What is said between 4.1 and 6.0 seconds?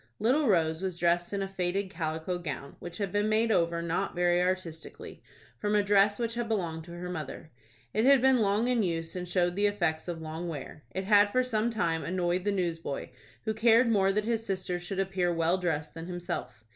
very artistically, from a